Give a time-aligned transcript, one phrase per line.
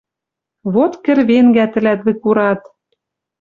[0.73, 2.61] Вот кӹрвенгӓ тӹлӓт выкурат!»—